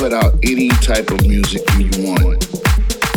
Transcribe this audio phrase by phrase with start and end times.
[0.00, 2.48] put out any type of music you want.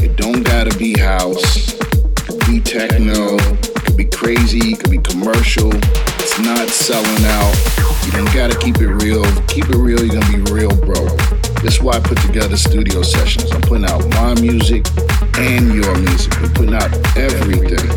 [0.04, 4.92] It don't gotta be house, it could be techno, it could be crazy, it could
[4.92, 5.72] be commercial.
[6.20, 7.56] It's not selling out.
[8.06, 9.24] You don't gotta keep it real.
[9.48, 11.18] Keep it real, you're gonna be real broke.
[11.64, 13.50] That's why I put together studio sessions.
[13.54, 14.86] I'm putting out my music
[15.38, 16.34] and your music.
[16.42, 17.88] We're putting out everything.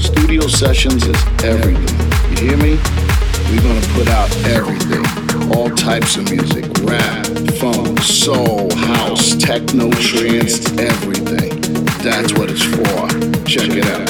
[0.00, 2.00] Studio sessions is everything.
[2.30, 2.80] You hear me?
[3.50, 5.29] We're gonna put out everything.
[5.52, 6.64] All types of music.
[6.82, 7.26] Rap,
[7.58, 11.60] funk, soul, house, techno, trance, everything.
[12.02, 13.08] That's what it's for.
[13.44, 14.08] Check it out.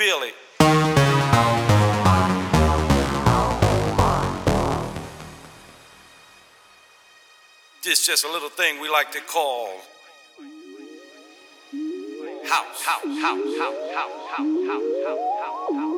[0.00, 0.34] Feel it?
[7.82, 9.68] Just a little thing we like to call
[12.48, 15.89] house, house, house, house, house, house, house, house, house, house.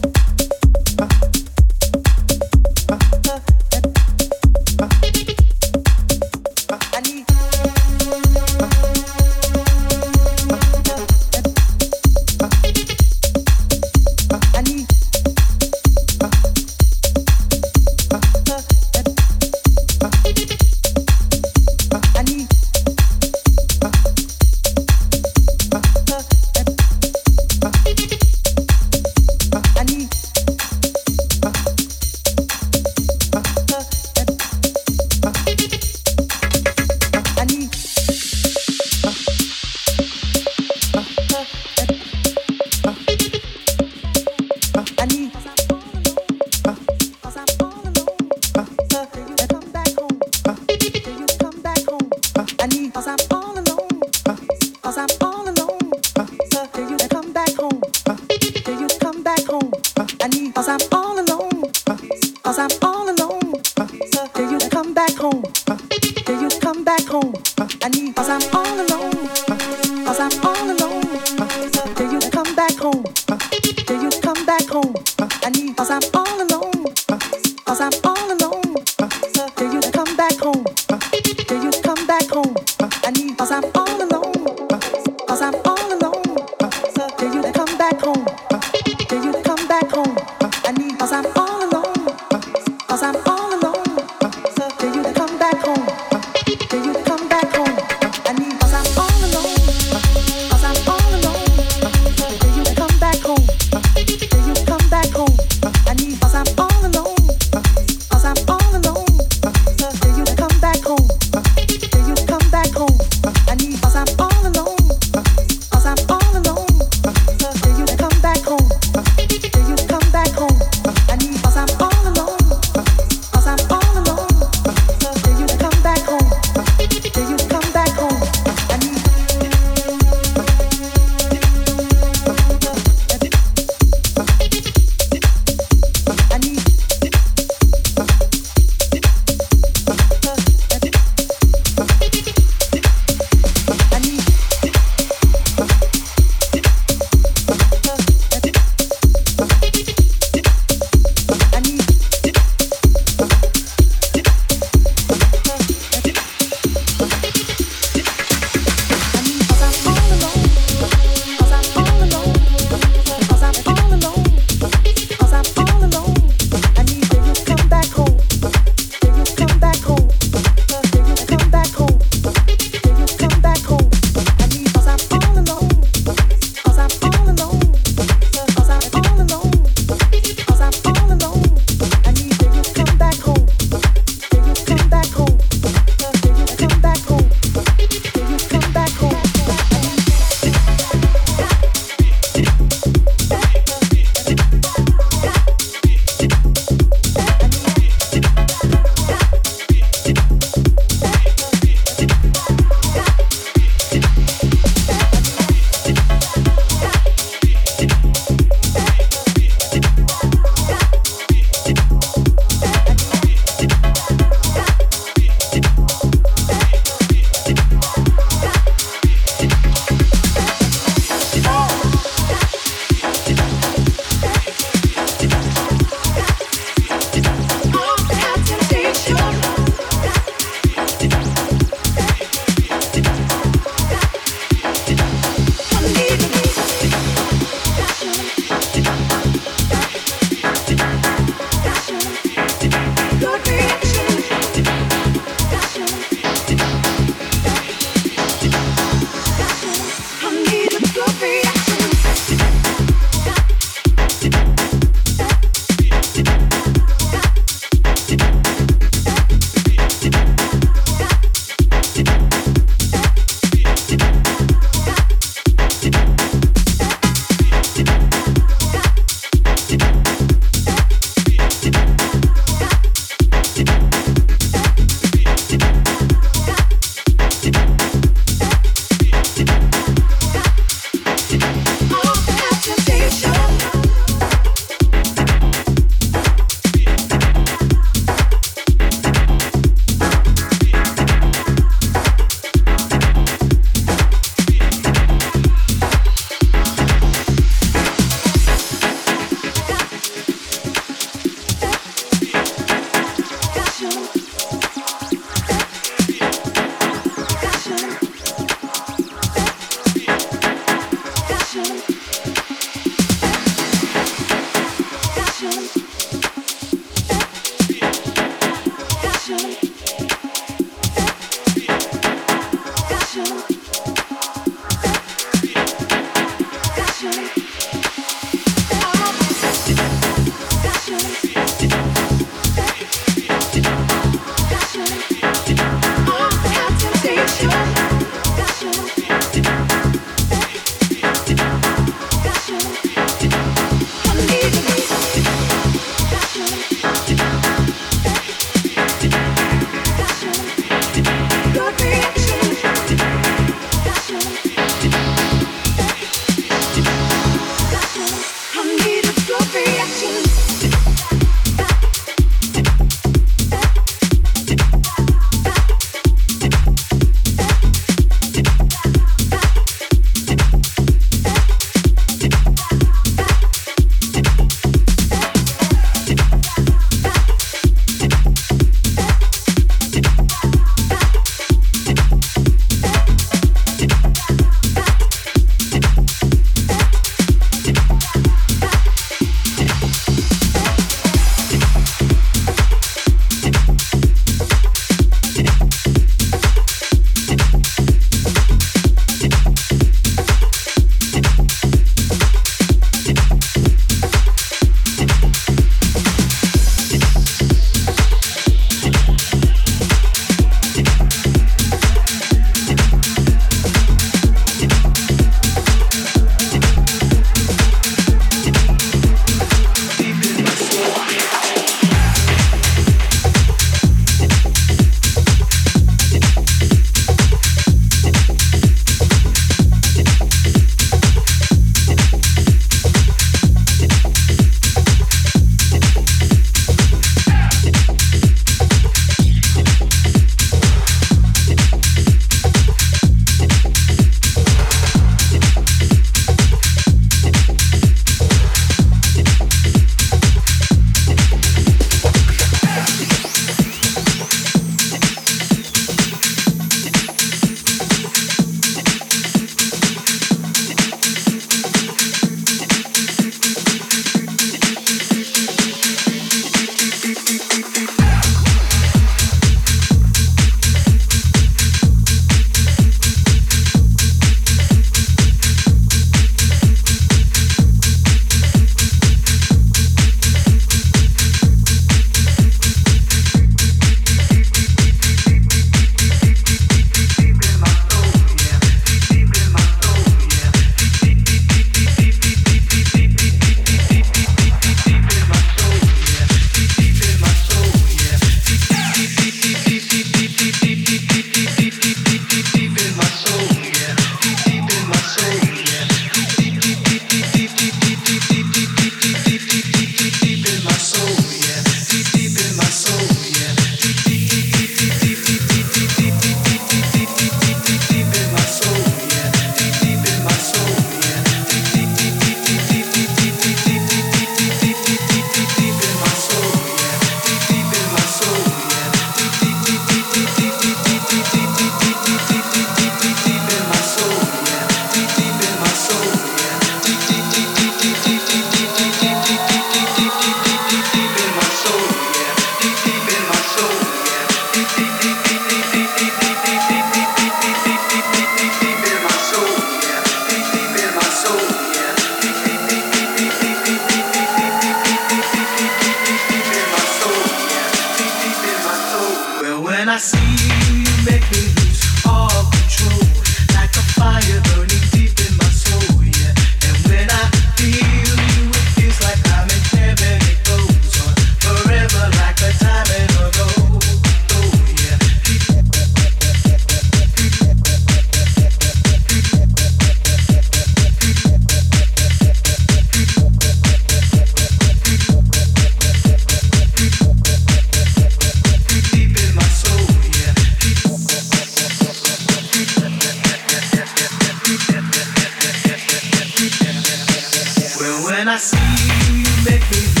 [598.41, 600.00] Well,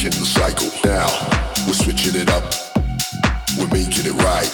[0.00, 0.70] breaking the cycle.
[0.84, 1.08] Now
[1.66, 2.42] we're switching it up.
[3.58, 4.50] We're making it right.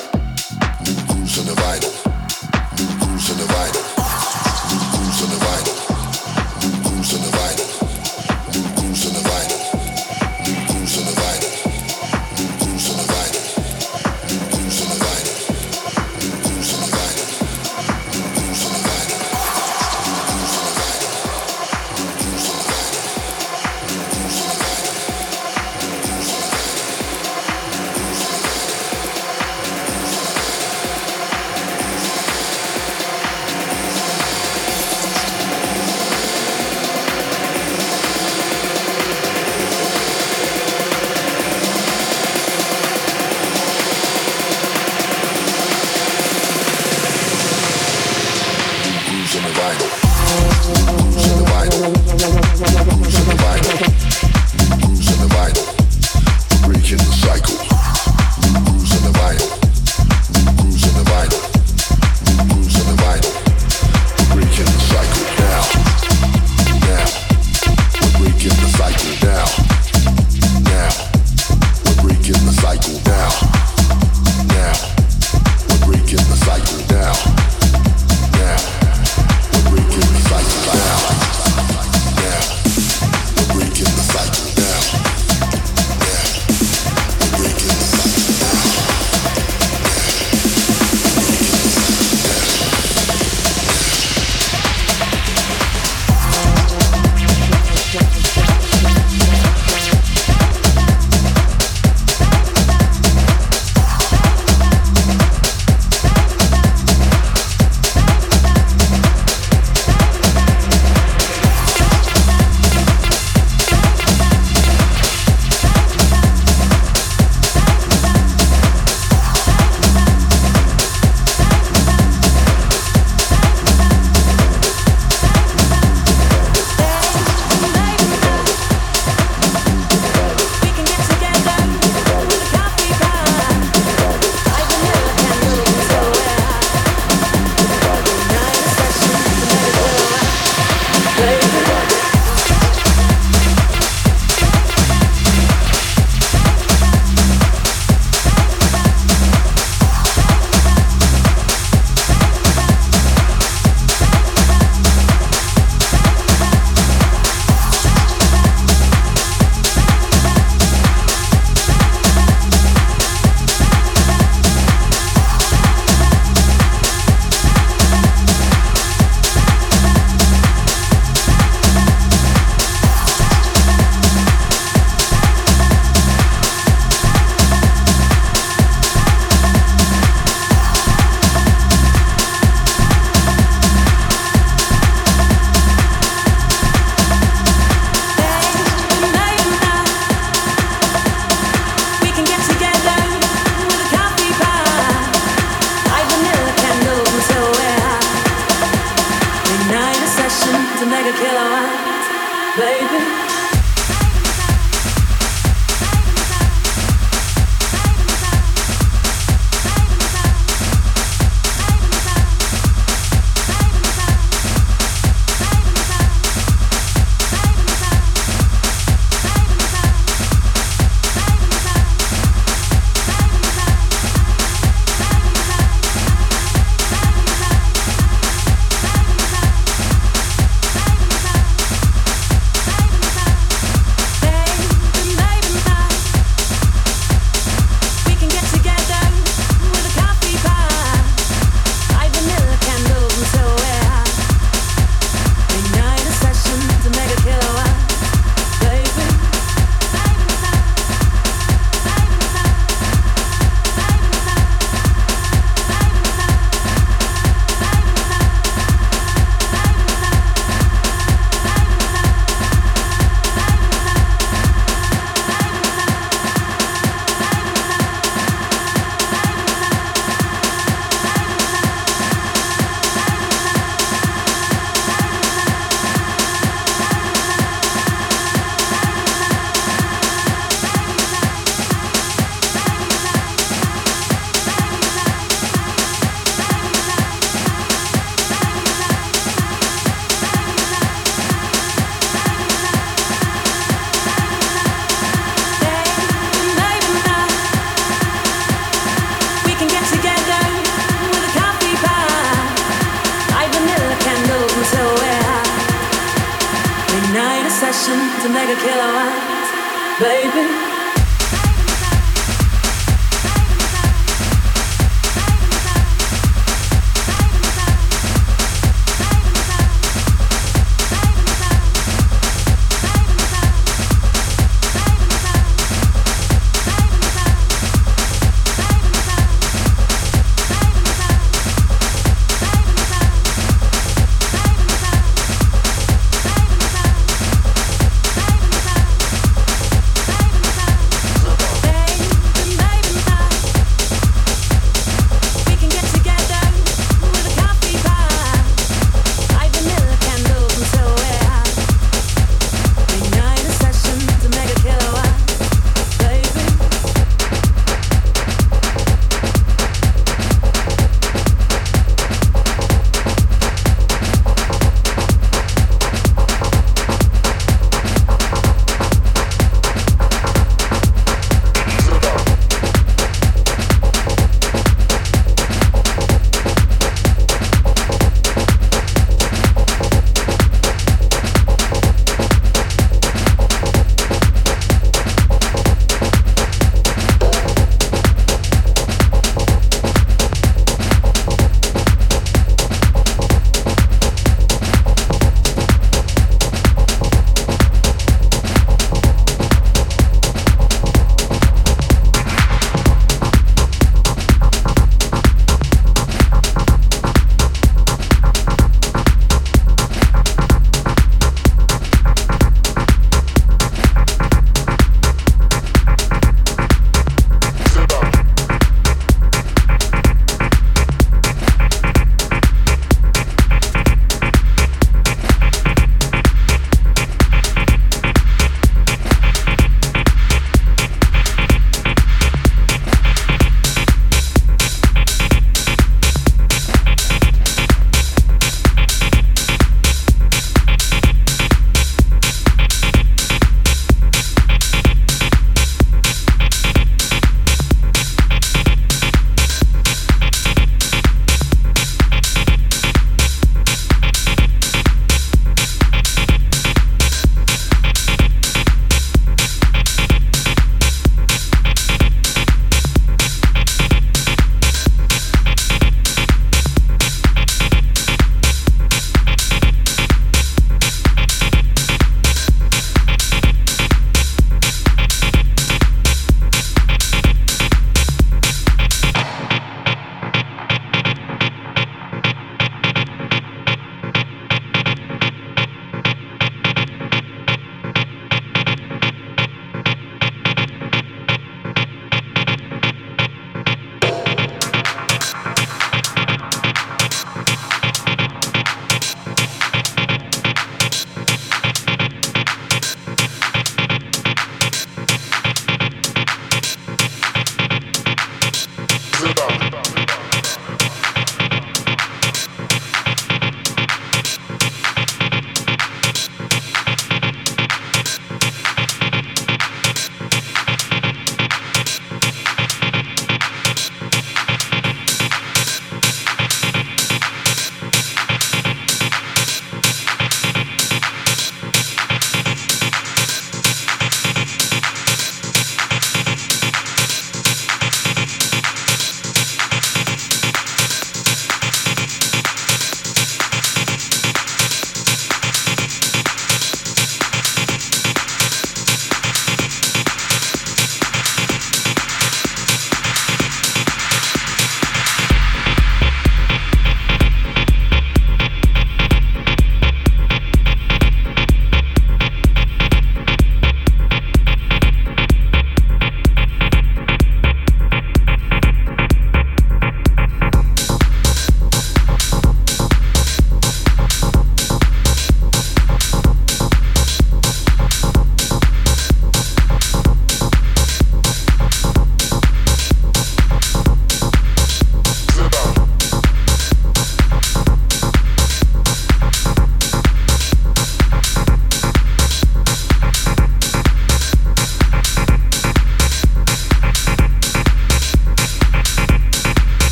[0.85, 1.93] New grooves on the vinyl.
[2.79, 3.96] New grooves on the vinyl.